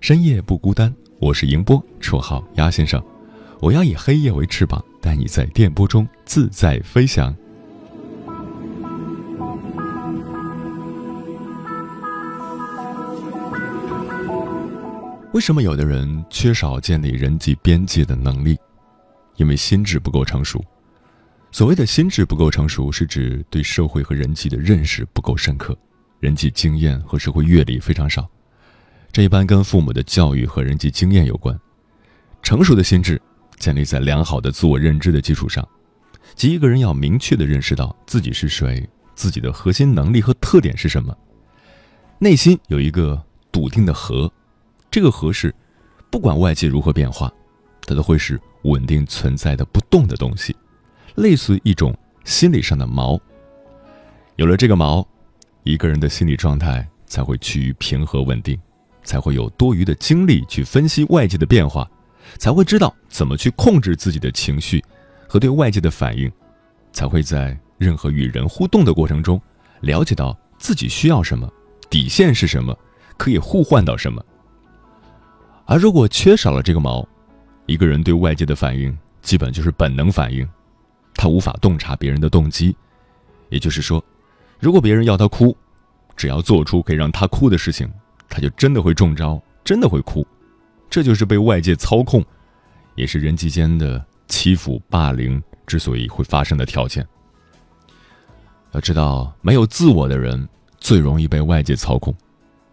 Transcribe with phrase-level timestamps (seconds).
[0.00, 0.92] 深夜不孤单。
[1.18, 3.02] 我是迎波，绰号鸭先生。
[3.60, 7.36] 我要以黑夜为翅膀，带你在电波中自在飞翔。
[15.32, 18.58] 为什么有的人缺少建立人际边界的能力？
[19.36, 20.64] 因为心智不够成熟。
[21.52, 25.76] 所谓的心智不够成熟，是指对社会和人际的认识不够深刻，
[26.20, 28.26] 人际经验和社会阅历非常少。
[29.12, 31.58] 这一般跟父母的教育和人际经验有关。
[32.42, 33.20] 成熟的心智
[33.58, 35.66] 建立在良好的自我认知的基础上，
[36.34, 41.14] 即一个人要明确的认识到自己是谁，自己的核心能力和特点是什么，
[42.18, 43.22] 内心有一个
[43.52, 44.32] 笃定的核，
[44.90, 45.54] 这个核是
[46.08, 47.30] 不管外界如何变化，
[47.82, 50.56] 它都会是稳定存在的不动的东西。
[51.16, 51.94] 类似一种
[52.24, 53.20] 心理上的锚。
[54.36, 55.04] 有了这个锚，
[55.64, 58.58] 一个人的心理状态才会趋于平和稳定，
[59.10, 61.84] 才会有多余的精力去分析外界的变化，
[62.38, 64.80] 才会知道怎么去控制自己的情绪
[65.28, 66.30] 和对外界的反应，
[66.92, 69.42] 才会在任何与人互动的过程中
[69.80, 71.52] 了解到自己需要什么，
[71.90, 72.72] 底线是什么，
[73.16, 74.24] 可以互换到什么。
[75.64, 77.04] 而如果缺少了这个毛，
[77.66, 80.48] 一个人对外界的反应基本就是本能反应。
[81.14, 82.76] 他无法洞察别人的动机，
[83.48, 84.00] 也就是说，
[84.60, 85.56] 如果别人要他哭，
[86.16, 87.90] 只要做出可以让他哭的事情，
[88.30, 90.26] 他就真的会中招，真的会哭。
[90.88, 92.24] 这就是被外界操控，
[92.94, 97.06] 也是人际间的欺负、霸凌之所以会发生的条件。
[98.72, 100.48] 要知道，没有自我的人
[100.78, 102.14] 最容易被外界操控。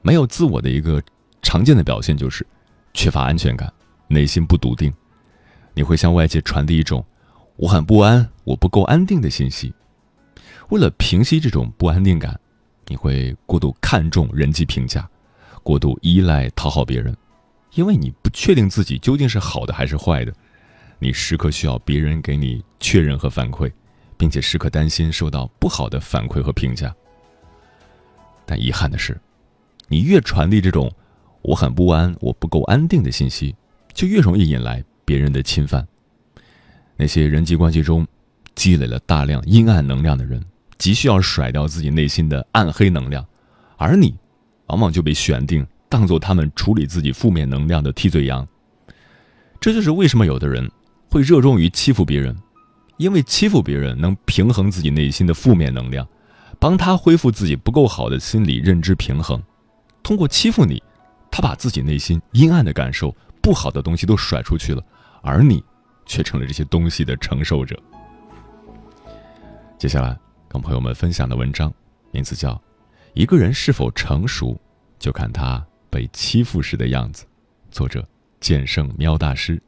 [0.01, 1.01] 没有自我的一个
[1.41, 2.45] 常见的表现就是
[2.93, 3.71] 缺乏安全感，
[4.07, 4.93] 内心不笃定。
[5.73, 7.03] 你会向外界传递一种。
[7.55, 9.73] 我很不安，我不够安定的信息。
[10.69, 12.39] 为了平息这种不安定感，
[12.85, 15.09] 你会过度看重人际评价，
[15.67, 17.13] 过度依赖讨好别人，
[17.73, 20.33] 因为你不确定自己究竟是好的还是坏的，
[20.97, 23.69] 你时刻需要别人给你确认和反馈，
[24.15, 26.95] 并且时刻担心受到不好的反馈和评价。
[28.45, 29.19] 但遗憾的是，
[29.89, 30.89] 你越传递这种
[31.41, 33.53] 我很不安、我不够安定的信息，
[33.93, 35.85] 就越容易引来别人的侵犯。
[36.95, 38.07] 那些人际关系中
[38.55, 40.41] 积累了大量阴暗能量的人，
[40.77, 43.27] 急需要甩掉自己内心的暗黑能量，
[43.75, 44.15] 而你，
[44.67, 48.47] 往往就被选定当做他们处理自己负面能量的替罪羊。
[49.59, 50.69] 这就是为什么有的人
[51.09, 52.35] 会热衷于欺负别人，
[52.97, 56.07] 因为欺负别人能平衡自己内心的负面能量，
[56.59, 59.41] 帮他恢复自己不够好的心理认知平衡。
[60.03, 60.81] 通过欺负你，
[61.31, 64.83] 他把自己内心阴暗的感受、不好的东西都甩出去了，
[65.21, 65.63] 而你。
[66.09, 67.77] 却成了这些东西的承受者。
[69.77, 70.17] 接下来
[70.47, 71.69] 跟朋友们分享的文章，
[72.11, 72.53] 名字叫
[73.17, 74.55] 《一个人是否成熟，
[74.99, 77.25] 就看他被欺负时的样子》，
[77.71, 78.07] 作者
[78.39, 79.59] 剑圣喵大师。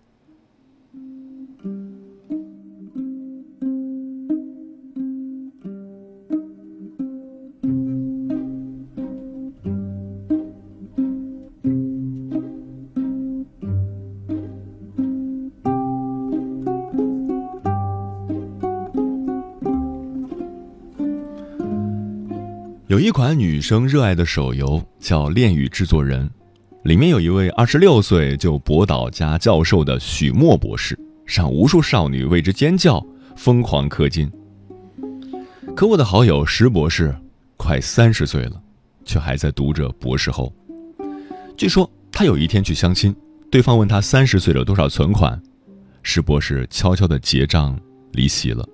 [22.90, 26.28] 有一款女生热爱的手游叫《恋与制作人》，
[26.82, 33.06] 里面有一位二十六岁就博导加教授的许墨博士，让无数少女为之尖叫，
[33.36, 34.28] 疯狂氪金。
[35.76, 37.16] 可我的好友石博士
[37.58, 38.60] 快三十岁了，
[39.06, 40.52] 却还在读着博士后。
[41.56, 43.16] 据说他有一天去相亲，
[43.52, 45.40] 对方问他三十岁了多少存款，
[46.02, 47.80] 石博士悄悄的结账
[48.14, 48.68] 离席了。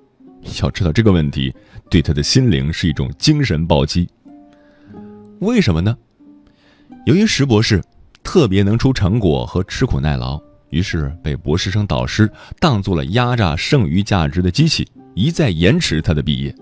[0.62, 1.54] 要知道这个问题
[1.90, 4.10] 对他的心灵是一种精神暴击。
[5.40, 5.98] 为什么呢？
[7.06, 7.84] 由于石博士
[8.24, 16.56] 特别能出成果和吃苦耐劳，于是被博士生导师当做了压榨剩余价值的机器，一再延迟他的毕业。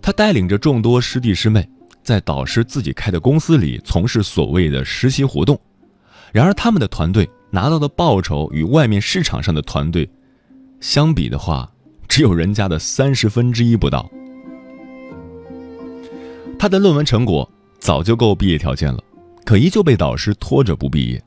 [0.00, 1.68] 他带领着众多师弟师妹，
[2.02, 5.58] 在导师自己开的公司里从事所谓的实习活动，
[6.32, 10.08] 然而他们的团队拿到的报酬与外面市场上的团队
[10.80, 11.68] 相比的话，
[12.08, 14.10] 只有人家的三十分之一不到。
[16.58, 17.48] 他的论文成果
[17.78, 19.02] 早就够毕业条件了，
[19.44, 21.22] 可依旧被导师拖着不毕业。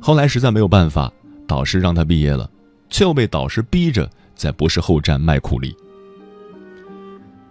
[0.00, 1.12] 后来实在没有办法，
[1.46, 2.50] 导师让他毕业了，
[2.88, 5.76] 却又被导师逼着在博士后站卖苦力。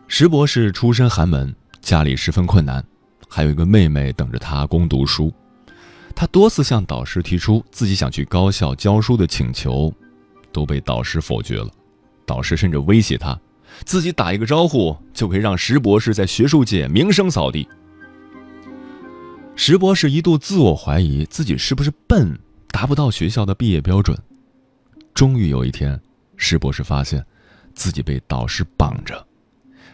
[0.07, 2.83] 石博士出身寒门，家里十分困难，
[3.27, 5.31] 还有一个妹妹等着他攻读书。
[6.15, 9.91] 他多次向导师提出自己想去高校教书的请求，
[10.51, 11.69] 都被导师否决了。
[12.25, 13.39] 导师甚至威胁他。
[13.85, 17.67] 自己打一个招呼，就可以让石博士在学术界名声扫地。
[19.55, 22.37] 石博士一度自我怀疑自己是不是笨，
[22.69, 24.17] 达不到学校的毕业标准。
[25.13, 25.99] 终于有一天，
[26.37, 27.23] 石博士发现，
[27.73, 29.25] 自己被导师绑着，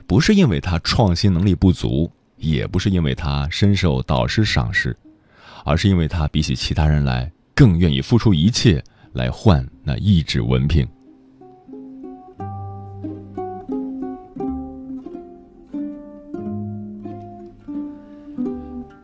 [0.07, 4.95] 不是因为他创新能力不足，也不是因为他深受导师赏识，
[5.65, 8.83] 而是因为他比起其他人来，更愿意付出一切
[9.13, 10.87] 来换那一纸文凭。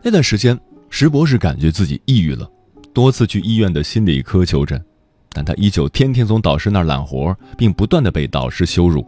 [0.06, 0.56] 那段时间，
[0.88, 2.48] 石博士感觉自己抑郁了，
[2.94, 4.80] 多次去医院的心理科求诊，
[5.30, 9.04] 但他依旧天天从导师那儿揽活，并不断的被导师羞辱。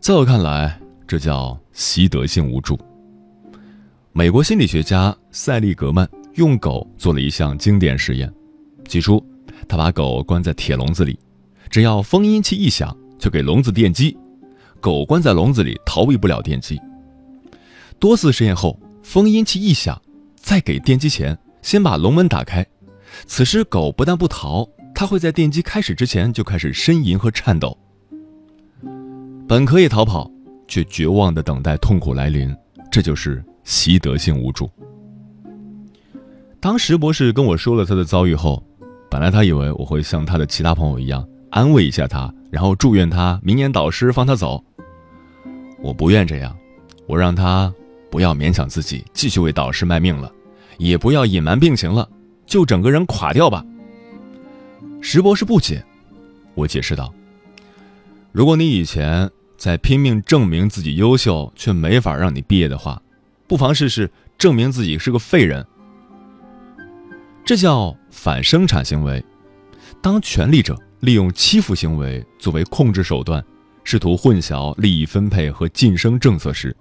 [0.00, 2.78] 在我看来，这叫习得性无助。
[4.12, 8.30] 美国心理学家塞利格曼用狗做了一项经典实验，
[8.86, 9.24] 起初，
[9.66, 11.18] 他把狗关在铁笼子里，
[11.70, 14.14] 只要封音器一响，就给笼子电击，
[14.78, 16.78] 狗关在笼子里逃避不了电击。
[17.98, 18.78] 多次实验后。
[19.08, 19.98] 封音器一响，
[20.36, 22.64] 在给电击前，先把笼门打开。
[23.24, 27.74] 此时狗不但不逃，它会在电击开始之前就开始呻吟和颤抖。
[29.48, 30.30] 本可以逃跑，
[30.68, 32.54] 却绝望的等待痛苦来临。
[32.90, 34.70] 这就是习得性无助。
[36.60, 38.62] 当石博士跟我说了他的遭遇后，
[39.10, 44.62] 本来他以为我会像他的其他朋友一样安慰一下他，然后祝愿他明年导师放他走。
[45.80, 46.54] 我不愿这样，
[47.06, 47.72] 我让他。
[48.10, 50.32] 不要勉强自己继续为导师卖命了，
[50.78, 52.08] 也不要隐瞒病情了，
[52.46, 53.64] 就整个人垮掉吧。
[55.00, 55.84] 石博士不解，
[56.54, 57.12] 我解释道
[58.32, 63.00] ：“如果你以前在拼命证明自己优秀，却没法让你毕业的话，
[63.46, 65.64] 不妨试试证明自己是个废人。
[67.44, 69.24] 这叫反生产行为。
[70.00, 73.44] 当权力者利用欺负行为作为控制手段，
[73.84, 76.74] 试图混淆利益分配和晋升政策时。”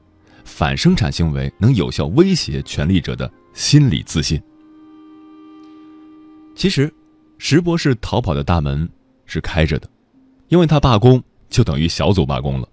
[0.47, 4.41] 反生产行为能有效威胁权力者的心理自信。
[6.55, 6.91] 其实，
[7.37, 8.89] 石博士逃跑的大门
[9.25, 9.87] 是开着的，
[10.47, 12.67] 因为他罢工就等于小组罢工了。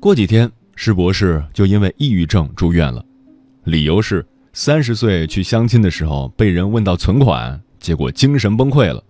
[0.00, 3.04] 过几天，石博士就因为抑郁症住院了，
[3.64, 9.04] 理由是三十岁去相亲的时候被人问到存款，结果精神崩溃了。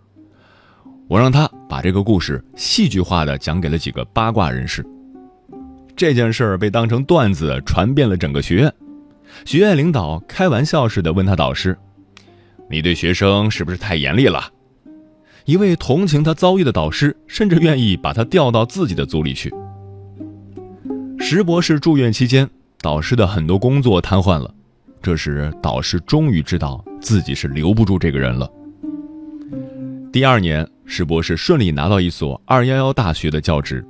[1.07, 4.85] 我让他把这个故事戏剧化的讲给了几个八卦人士。
[5.97, 8.73] 这件事儿被当成段子传遍了整个学院，
[9.45, 11.77] 学院领导开玩笑似的问他导师
[12.69, 14.51] ：“你对学生是不是太严厉了？”
[15.47, 19.53] 一位同情他遭遇的导师甚至愿意把他调到自己的组里去。
[21.21, 22.49] 石博士住院期间，
[22.81, 24.53] 导师的很多工作瘫痪了，
[25.01, 28.51] 这时导师终于知道自己是留不住这个人了。
[30.11, 33.85] 第二年，石博士顺利拿到一所二幺幺大学的教职。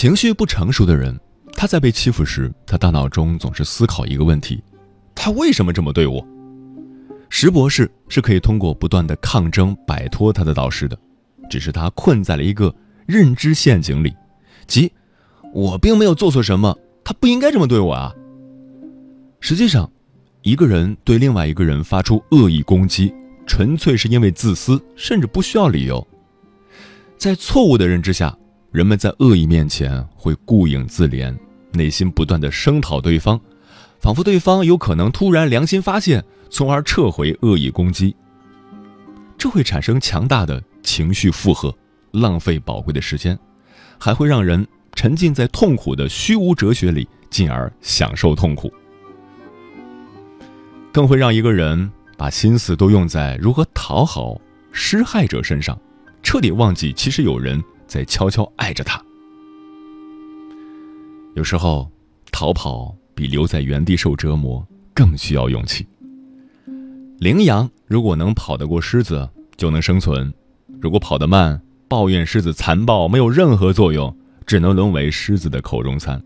[0.00, 1.18] 情绪不成熟的人，
[1.54, 4.62] 他在被欺负时，他大脑中总是思考一个问题：
[5.12, 6.24] 他为什么这么对我？
[7.28, 10.96] 石博士是可以通过不断的抗争摆脱他的导师的，
[11.50, 12.72] 只是他困在了一个
[13.06, 14.14] 认知陷阱里，
[14.68, 14.88] 即
[15.52, 18.14] 我并没有做错什么，他不应该这么对我啊。
[19.40, 19.90] 实际上，
[20.42, 23.12] 一个人对另外一个人发出恶意攻击，
[23.48, 26.06] 纯粹是因为自私，甚至不需要理由。
[27.16, 28.32] 在错误的认知下。
[28.70, 31.34] 人们在恶意面前会顾影自怜，
[31.72, 33.40] 内心不断的声讨对方，
[33.98, 38.14] 仿佛对方有可能突然良心发现，从而撤回恶意攻击。
[39.38, 41.74] 这会产生强大的情绪负荷，
[42.10, 43.38] 浪费宝贵的时间，
[43.98, 48.70] 还会让人沉浸在痛苦的虚无哲学里，进而享受痛苦，
[50.92, 54.38] 更会让一个人把心思都用在如何讨好
[54.72, 55.80] 施害者身上，
[56.22, 57.64] 彻底忘记其实有人。
[57.88, 59.02] 在悄悄爱着他。
[61.34, 61.90] 有时候，
[62.30, 64.64] 逃跑比留在原地受折磨
[64.94, 65.86] 更需要勇气。
[67.18, 70.30] 羚羊如果能跑得过狮子，就能生存；
[70.80, 74.14] 如果跑得慢，抱怨狮子残暴没有任何作用，
[74.46, 76.22] 只能沦为狮子的口中餐。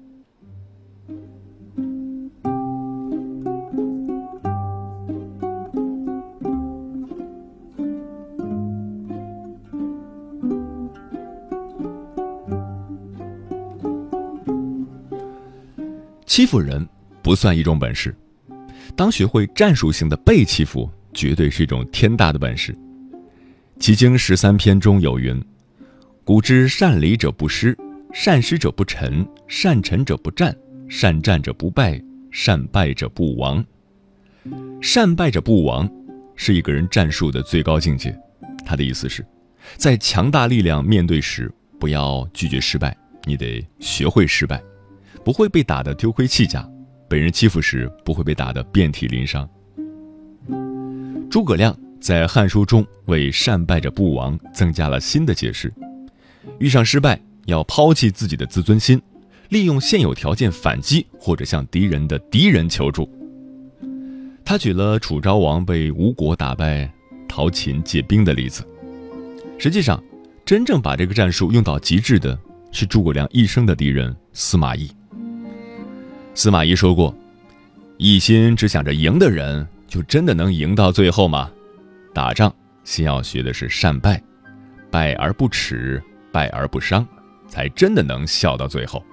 [16.33, 16.89] 欺负人
[17.23, 18.17] 不算一种本事，
[18.97, 22.73] 当学会战术性的被欺负，绝对是一种天大的本事。
[23.79, 25.39] 《其经》十三篇中有云
[26.25, 27.77] ：“古之善礼者不失，
[28.15, 30.57] 善施者不臣，善臣者不战，
[30.89, 33.63] 善战者不败，善败者不亡。”
[34.81, 35.87] 善败者不亡
[36.35, 38.19] 是一个人战术的最高境界。
[38.65, 39.23] 他的意思是，
[39.77, 44.59] 在强大力量面对时，不要拒绝失败，你得学会失败。
[45.25, 46.69] 不会被打得丢盔弃甲，
[47.09, 49.49] 被人欺负时不会被打得遍体鳞伤。
[51.31, 55.73] 诸葛亮在《汉书》中为“善败者不亡”增加了新的解释：
[56.59, 59.01] 遇上失败要抛弃自己的自尊心，
[59.49, 63.09] 利用现有条件反击，或者向敌人的敌人求助。
[64.45, 66.93] 他举了楚昭王被吴国打败、
[67.29, 68.63] 逃秦借兵的例子。
[69.59, 70.03] 实际上，
[70.45, 72.39] 真正把这个战术用到极致的
[72.73, 74.91] 是诸葛亮一生的敌人司马懿。
[76.35, 77.15] 司马懿说过
[77.99, 81.51] ：“一心只想着赢的人，就真的能赢到最后吗？
[82.15, 82.53] 打仗
[82.85, 84.23] 先要学的是善败，
[84.91, 87.07] 败而不耻，败而不伤，
[87.47, 89.05] 才真的能笑到最后。”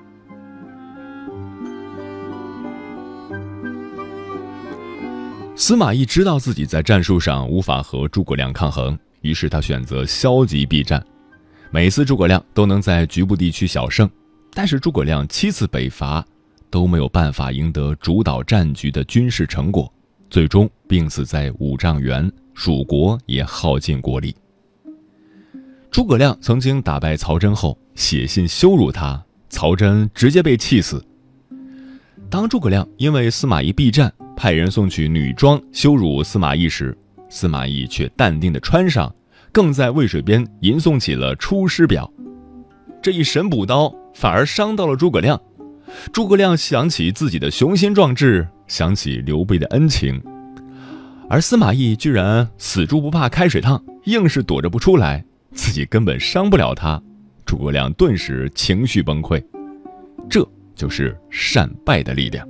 [5.55, 11.05] 司马懿知道自己在战术上无法和诸葛亮抗衡，于是他选择消极避战。
[11.69, 14.09] 每次诸葛亮都能在局部地区小胜，
[14.53, 16.25] 但是诸葛亮七次北伐。
[16.69, 19.91] 都没有办法赢得主导战局的军事成果，
[20.29, 24.35] 最终病死在五丈原，蜀国也耗尽国力。
[25.91, 31.03] 诸葛亮曾经打败曹真后，写信羞辱他，曹真直接被气死。
[32.29, 36.95] 当诸葛亮因为司马懿避战，派人送去女装羞辱司马懿时，
[37.27, 39.13] 司马懿却淡定的穿上，
[39.51, 42.11] 更在渭水边吟诵起了《出师表》。
[43.01, 45.41] 这一神补刀，反而伤到了诸葛亮。
[46.11, 50.21] 诸葛亮想起自己的雄心壮志，想起刘备的恩情，
[51.29, 57.01] 而司马懿居然死猪不怕开水烫，硬是躲着不出来，自己根本伤不了他。
[57.45, 59.43] 诸葛亮顿时情绪崩溃，
[60.29, 62.47] 这就是善败的力量。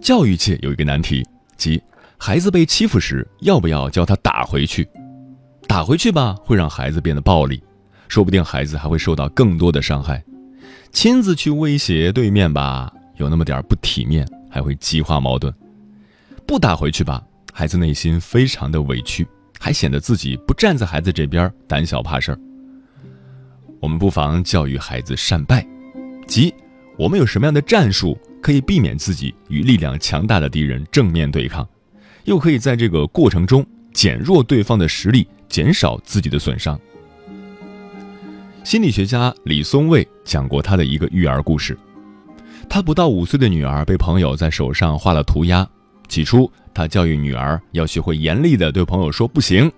[0.00, 1.24] 教育界有一个难题，
[1.56, 1.82] 即。
[2.26, 4.88] 孩子被欺负时，要不要教他打回去？
[5.68, 7.62] 打回去吧，会让孩子变得暴力，
[8.08, 10.24] 说不定孩子还会受到更多的伤害。
[10.90, 15.52] 亲自去威胁对面吧，有那么点不体面，还会激化矛盾。
[16.46, 19.28] 不打回去吧，孩子内心非常的委屈，
[19.60, 22.38] 还显得自己不站在孩子这边，胆小怕事儿。
[23.82, 25.62] 我们不妨教育孩子善败，
[26.26, 26.54] 即
[26.96, 31.68] 我们有什么样的战术可以避免自己与力量强大的敌人正面对抗。
[32.24, 36.78] 又可以在这个过程中减弱对方的实力，减少自己的损伤。
[38.64, 41.78] 心理学家李松蔚讲过他的一个育儿故事：
[42.68, 45.68] 他不到五岁的女儿被朋友在手上画了涂鸦，
[46.08, 49.70] 起初他教育女儿要学会严厉的对朋友说不行。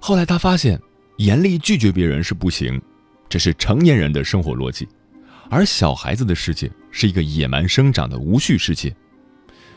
[0.00, 0.80] 后来他发现，
[1.18, 2.80] 严厉拒绝别人是不行，
[3.28, 4.88] 这是成年人的生活逻辑，
[5.50, 8.94] 而小孩子的世界是一个野蛮生长的无序世界。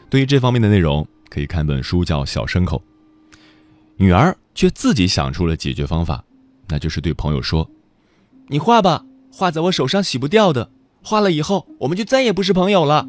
[0.09, 1.05] 对于这方面的内容。
[1.29, 2.81] 可以看本书叫《小牲口》，
[3.97, 6.23] 女儿却自己想出了解决方法，
[6.67, 7.69] 那就是对朋友说
[8.47, 10.69] ：“你画吧，画在我手上洗不掉的，
[11.03, 13.07] 画了以后我们就再也不是朋友了。”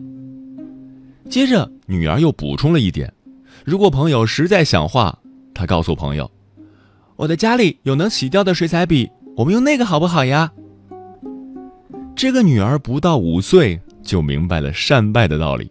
[1.30, 3.12] 接着，女儿又补充了一点
[3.64, 5.18] ：“如果朋友实在想画，
[5.54, 6.30] 她告诉朋友，
[7.16, 10.52] 我的家里有能洗掉的水彩笔，我们用那个好不好呀？”
[12.16, 15.70] 这个女儿不到五岁就明白了善败的道理，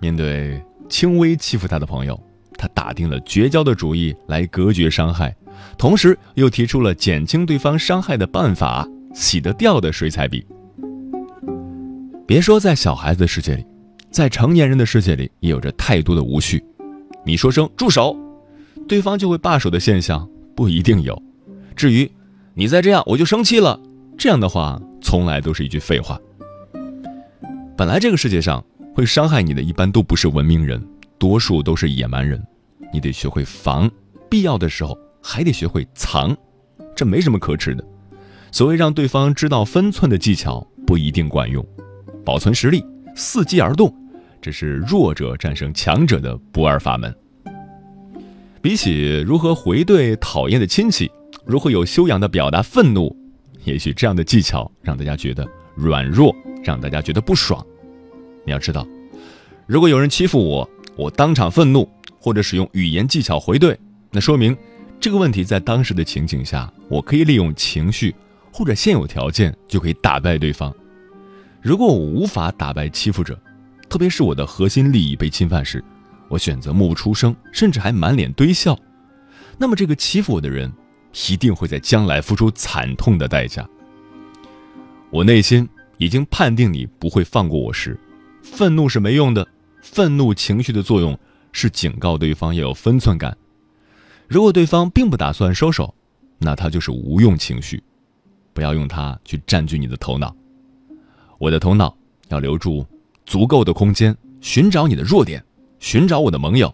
[0.00, 0.60] 面对。
[0.90, 2.20] 轻微欺负他的朋友，
[2.58, 5.34] 他打定了绝交的主意来隔绝伤害，
[5.78, 10.44] 同时又提出了减轻对方伤害的办法——洗得掉的水彩笔。
[12.26, 13.64] 别说在小孩子的世界里，
[14.10, 16.62] 在成年人的世界里也有着太多的无序。
[17.24, 18.16] 你说声住手，
[18.86, 21.20] 对方就会罢手的现象不一定有。
[21.74, 22.10] 至于
[22.52, 23.80] 你再这样我就生气了，
[24.18, 26.18] 这样的话从来都是一句废话。
[27.76, 28.62] 本来这个世界上。
[28.94, 30.82] 会伤害你的一般都不是文明人，
[31.18, 32.42] 多数都是野蛮人。
[32.92, 33.90] 你得学会防，
[34.28, 36.36] 必要的时候还得学会藏，
[36.94, 37.84] 这没什么可耻的。
[38.50, 41.64] 所谓让对方知道分寸的技巧不一定管用，
[42.24, 43.94] 保存实力，伺机而动，
[44.42, 47.14] 这是弱者战胜强者的不二法门。
[48.60, 51.08] 比起如何回怼讨厌的亲戚，
[51.46, 53.16] 如何有修养的表达愤怒，
[53.64, 57.64] 也许这样的技巧让大家觉得软弱，让大家觉得不爽。
[58.50, 58.84] 你要知道，
[59.64, 61.88] 如果有人欺负我，我当场愤怒
[62.18, 63.76] 或者使用语言技巧回怼，
[64.10, 64.56] 那说明
[64.98, 68.12] 这个问题在当时的情景下，我可以利用情绪
[68.52, 70.74] 或者现有条件就可以打败对方。
[71.62, 73.40] 如果我无法打败欺负者，
[73.88, 75.80] 特别是我的核心利益被侵犯时，
[76.26, 78.76] 我选择默不出声，甚至还满脸堆笑，
[79.58, 80.72] 那么这个欺负我的人
[81.28, 83.64] 一定会在将来付出惨痛的代价。
[85.08, 87.96] 我内心已经判定你不会放过我时，
[88.42, 89.46] 愤怒是没用的。
[89.82, 91.18] 愤怒情绪的作用
[91.52, 93.36] 是警告对方要有分寸感。
[94.28, 95.94] 如果对方并不打算收手，
[96.38, 97.82] 那他就是无用情绪，
[98.52, 100.34] 不要用它去占据你的头脑。
[101.38, 101.96] 我的头脑
[102.28, 102.86] 要留住
[103.24, 105.42] 足够的空间，寻找你的弱点。
[105.78, 106.72] 寻找我的盟友，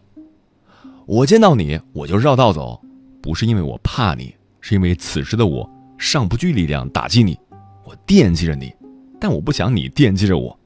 [1.07, 2.81] 我见到你我就绕道走，
[3.23, 7.39] 不是因为我怕你，是因为此时的我尚不具力量打击你。
[7.85, 8.75] 我惦记着你，
[9.21, 10.59] 但我不想你惦记着我。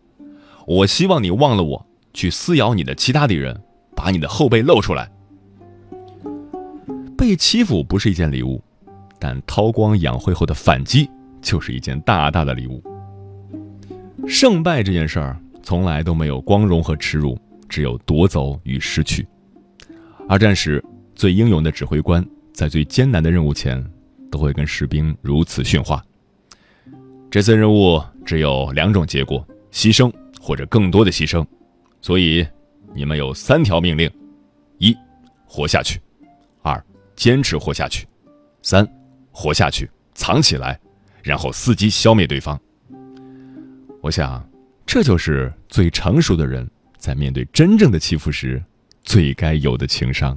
[0.70, 1.84] 我希望你忘了我，
[2.14, 3.60] 去撕咬你的其他敌人，
[3.96, 5.10] 把你的后背露出来。
[7.18, 8.62] 被欺负不是一件礼物，
[9.18, 11.10] 但韬光养晦后的反击
[11.42, 12.80] 就是一件大大的礼物。
[14.28, 17.36] 胜败这件事儿从来都没有光荣和耻辱。
[17.68, 19.24] 只有夺走与失去。
[20.28, 20.84] 二战时，
[21.14, 23.84] 最英勇的指挥官在最艰难的任务前，
[24.28, 26.04] 都会跟士兵如此训话：
[27.30, 30.12] 这次任务只有两种结果，牺牲
[30.50, 31.47] 或者更多的牺牲，
[32.02, 32.45] 所以
[32.92, 34.11] 你们有三条命令：
[34.78, 34.93] 一，
[35.47, 35.97] 活下去；
[36.60, 36.84] 二，
[37.15, 38.04] 坚持活下去；
[38.60, 38.84] 三，
[39.30, 40.76] 活下去，藏起来，
[41.23, 42.60] 然后伺机消灭对方。
[44.00, 44.45] 我想，
[44.84, 46.69] 这就是最成熟的人。
[46.99, 48.60] 在面对真正的欺负时，
[49.04, 50.36] 最该有的情商。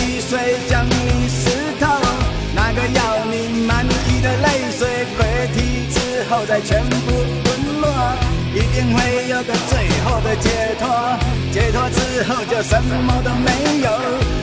[0.00, 1.50] 雨水将你湿
[1.80, 1.86] 透，
[2.54, 5.20] 那个要你满意的泪水溃
[5.54, 7.12] 堤之后再全部
[7.44, 8.16] 滚落，
[8.54, 11.18] 一定会有个最后的解脱，
[11.52, 13.90] 解脱之后就什么都没有，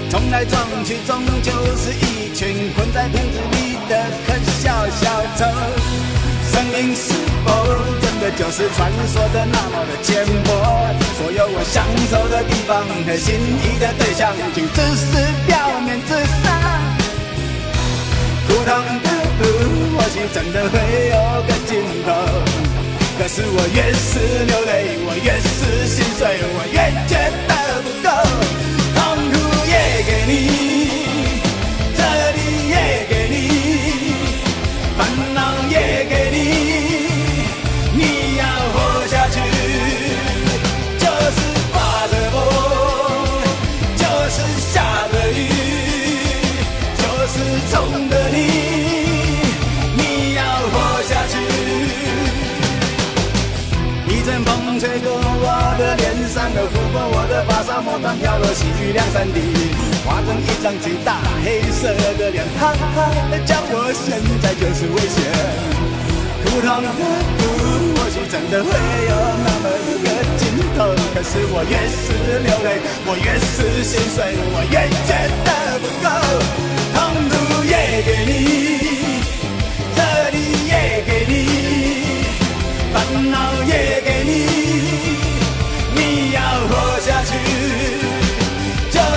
[0.10, 5.46] 冲来撞去终究是一群困在瓶子里的可笑小丑，
[6.52, 7.14] 生命是
[7.46, 8.09] 否？
[8.22, 10.52] 这就是传说的那么的浅薄，
[11.18, 15.08] 所有我享受的地方和心仪的对象，竟只是
[15.48, 16.46] 表面之上。
[18.46, 18.68] 苦痛
[19.02, 19.08] 的
[19.40, 19.44] 路，
[19.96, 20.76] 或许真的会
[21.10, 22.08] 有个尽头。
[23.18, 26.78] 可是我越是流泪，我越是心碎，我越
[27.08, 27.16] 觉
[27.48, 27.52] 得
[27.84, 28.08] 不够。
[28.96, 29.00] 痛
[29.32, 29.34] 苦
[29.66, 30.30] 也给你，
[58.40, 59.40] 落细雨两三滴，
[60.06, 63.12] 化成一张巨大黑色的脸，哈哈，
[63.46, 65.18] 叫我现在就是危险。
[66.46, 67.44] 苦痛的路，
[67.96, 69.12] 或许真的会有
[69.44, 70.08] 那么一个
[70.40, 70.42] 尽
[70.76, 70.78] 头，
[71.14, 72.04] 可是我越是
[72.40, 74.18] 流泪，我越是心碎，
[74.56, 74.76] 我越
[75.06, 75.12] 觉
[75.46, 75.48] 得
[75.80, 76.08] 不够。
[76.96, 76.98] 痛
[77.30, 77.34] 苦
[77.66, 77.74] 也
[78.08, 78.32] 给你，
[79.96, 80.00] 这
[80.32, 80.72] 里也
[81.06, 81.34] 给你，
[82.94, 82.96] 烦
[83.30, 84.08] 恼也给。
[84.24, 85.09] 你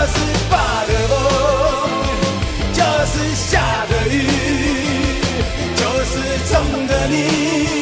[0.03, 0.15] 就是
[0.51, 1.15] 发的疯，
[2.73, 4.27] 就是下的雨，
[5.77, 6.13] 就是
[6.49, 6.53] 冲
[6.89, 6.93] 着。
[7.07, 7.82] 你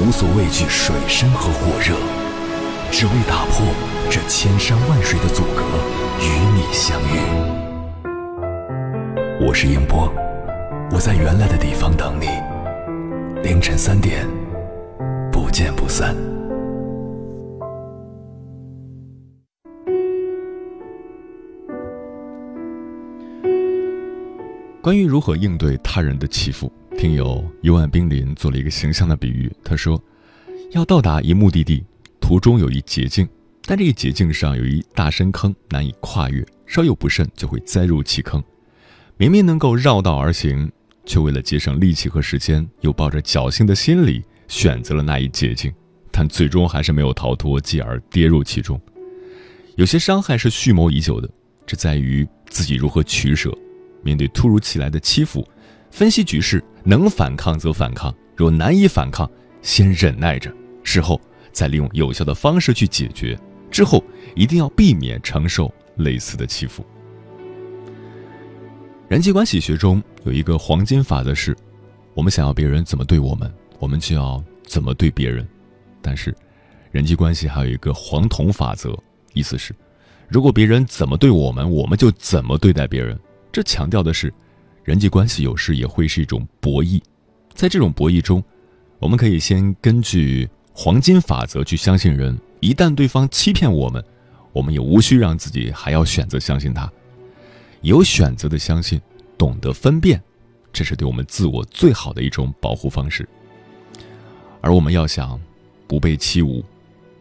[0.00, 1.94] 无所畏惧水深和火热，
[2.90, 3.66] 只为打破
[4.10, 5.62] 这千山万水的阻隔，
[6.20, 7.20] 与你相遇。
[9.46, 10.12] 我是英波，
[10.90, 12.26] 我在原来的地方等你，
[13.42, 14.26] 凌晨三点，
[15.30, 16.16] 不见不散。
[24.82, 29.50] 关于如何应对他人的欺负，听友幽暗冰林做了一个形象的比喻。
[29.64, 30.00] 他说，
[30.70, 31.84] 要到达一目的地，
[32.20, 33.28] 途中有一捷径，
[33.64, 38.42] 但这个捷径上有一大深坑，难以跨越，稍有不慎就会栽入其坑。
[39.16, 40.70] 明明能够绕道而行，
[41.04, 45.72] 却为了节省力气和时间，又抱着侥幸的心理选择了那一捷径，
[46.10, 48.80] 但最终还是没有逃脱，继而跌入其中。
[49.76, 51.28] 有些伤害是蓄谋已久的，
[51.66, 53.52] 这在于自己如何取舍。
[54.04, 55.46] 面对突如其来的欺负，
[55.92, 60.50] 分析局势，能反抗则反抗，若难以反抗，先忍耐着，
[60.82, 61.20] 事后
[61.52, 63.38] 再利用有效的方式去解决。
[63.70, 64.02] 之后
[64.34, 66.84] 一定要避免承受类似的欺负。
[69.06, 71.54] 人际关系学中有一个黄金法则是：
[72.14, 75.46] 我们想要别人怎么对我们，我们就要怎么对别人。
[76.00, 76.34] 但是，
[76.90, 78.98] 人际关系还有一个黄铜法则，
[79.34, 79.74] 意思是，
[80.26, 83.18] 如果别人怎么对我们，我们就怎么对待别人。
[83.52, 84.32] 这强调的是，
[84.84, 87.00] 人际关系有时也会是一种博弈，
[87.54, 88.42] 在这种博弈中，
[88.98, 94.04] 我们可以先根据黄金法则去相信人，一旦对方欺骗我们，
[94.52, 96.90] 我们也无需让自己还要选择相信他，
[97.82, 99.00] 有选择的相信，
[99.38, 100.20] 懂得分辨，
[100.72, 103.28] 这是对我们自我最好的一种保护方式。
[104.60, 105.40] 而我们要想
[105.86, 106.62] 不被欺侮，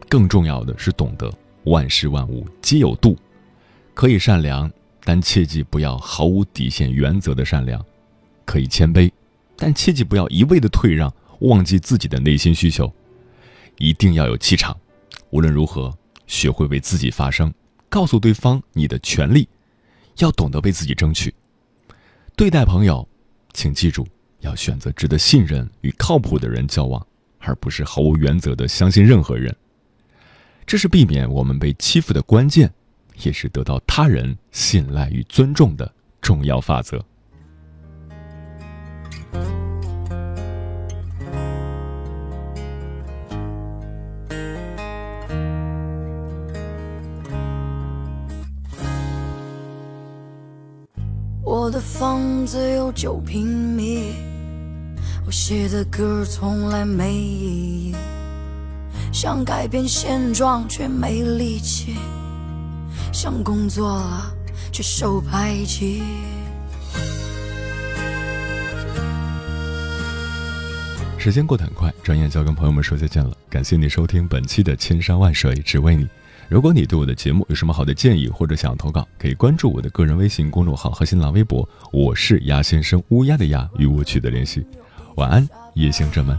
[0.09, 1.31] 更重要的是懂得
[1.65, 3.15] 万事万物皆有度，
[3.93, 4.71] 可以善良。
[5.03, 7.83] 但切记不要毫无底线原则的善良，
[8.45, 9.11] 可以谦卑，
[9.55, 12.91] 但切记不要一味的退让，忘记自己的内心需求。
[13.77, 14.77] 一定要有气场，
[15.31, 15.91] 无论如何，
[16.27, 17.51] 学会为自己发声，
[17.89, 19.47] 告诉对方你的权利，
[20.17, 21.33] 要懂得为自己争取。
[22.35, 23.07] 对待朋友，
[23.53, 24.07] 请记住
[24.41, 27.05] 要选择值得信任与靠谱的人交往，
[27.39, 29.55] 而不是毫无原则的相信任何人。
[30.67, 32.71] 这是避免我们被欺负的关键。
[33.23, 37.03] 也是得到他人信赖与尊重的重要法则。
[51.43, 54.13] 我的房子有九平米，
[55.25, 57.95] 我写的歌从来没意义，
[59.11, 61.95] 想改变现状却没力气。
[63.11, 64.33] 想工作了，
[64.71, 66.01] 却受排挤。
[71.17, 73.31] 时间过得很快，转眼就要跟朋友们说再见了。
[73.49, 76.05] 感谢你收听本期的《千山万水只为你》。
[76.49, 81.67] 如果你对我的节目有什么好的建议，或者想要投稿，可以关注我的个人微信公众号和新浪微博。
[81.91, 84.65] 我是鸭先生，乌鸦的鸭，与我取得联系。
[85.17, 86.37] 晚安，夜行者们。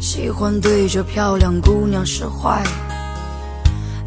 [0.00, 2.64] 喜欢对着漂亮姑娘使坏。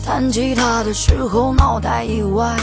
[0.08, 2.56] 弹吉他的时候脑袋一歪，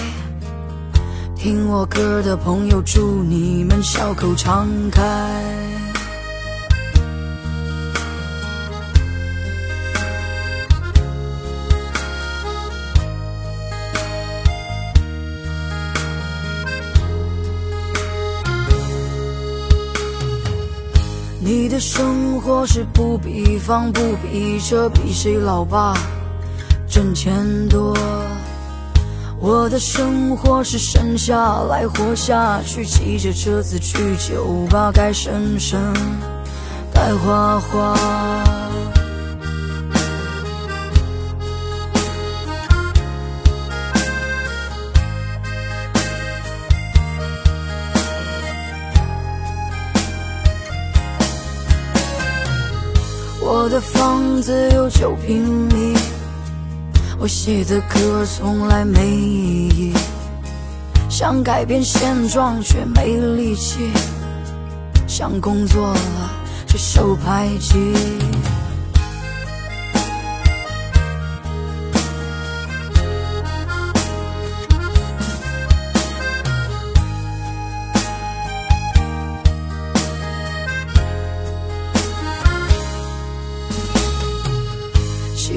[1.36, 5.02] 听我歌的朋友祝你们笑口常开。
[21.40, 25.94] 你的生活是不比方不比车，比谁老爸？
[26.94, 27.92] 挣钱多，
[29.40, 35.92] 我的生活是省下来活下去，骑着车子去酒吧，该生生，
[36.92, 37.98] 该花花。
[53.40, 56.13] 我的房子有九平米。
[57.18, 59.92] 我写的歌从来没意义，
[61.08, 63.90] 想改变现状却没力气，
[65.06, 66.30] 想工作了。
[66.66, 68.53] 却受排挤。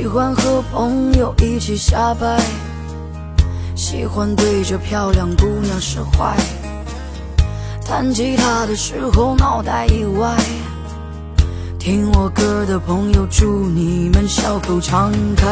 [0.08, 2.39] 喜欢和朋友一起瞎掰，
[3.76, 6.34] 喜欢对着漂亮姑娘使坏。
[7.84, 10.34] 弹吉他的时候脑袋一歪，
[11.78, 15.46] 听我歌的朋友祝你们笑口常开。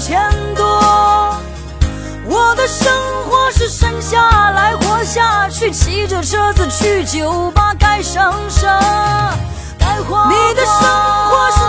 [0.00, 0.18] 钱
[0.56, 0.64] 多。
[2.24, 2.90] 我的生
[3.28, 8.68] 活是生下来活下去，骑着车子去酒吧该省省，
[9.78, 10.32] 该花花。
[10.32, 10.74] 你的生
[11.28, 11.60] 活是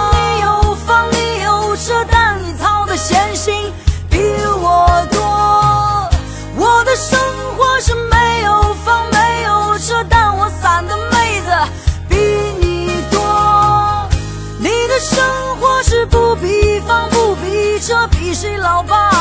[18.31, 19.11] 你是老爸，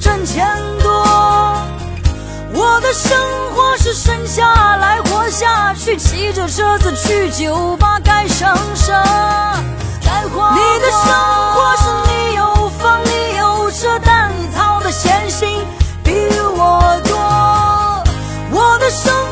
[0.00, 0.48] 挣钱
[0.82, 0.90] 多。
[2.54, 3.20] 我的生
[3.54, 8.98] 活是生下来活下去，骑着车子去酒吧，该省省
[10.02, 10.54] 该花。
[10.54, 11.06] 你的生
[11.52, 15.62] 活是你有房，你有车，但你操的闲心
[16.02, 17.18] 比我多。
[18.58, 19.23] 我的生。